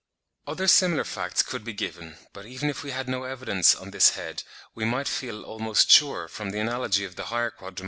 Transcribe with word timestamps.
Other 0.47 0.67
similar 0.67 1.03
facts 1.03 1.43
could 1.43 1.63
be 1.63 1.73
given; 1.73 2.17
but 2.33 2.47
even 2.47 2.71
if 2.71 2.81
we 2.81 2.89
had 2.89 3.07
no 3.07 3.21
evidence 3.25 3.75
on 3.75 3.91
this 3.91 4.15
head, 4.17 4.41
we 4.73 4.83
might 4.83 5.07
feel 5.07 5.43
almost 5.43 5.91
sure, 5.91 6.27
from 6.27 6.49
the 6.49 6.59
analogy 6.59 7.05
of 7.05 7.15
the 7.17 7.25
higher 7.25 7.51
Quadrumana 7.51 7.75
(23. 7.75 7.79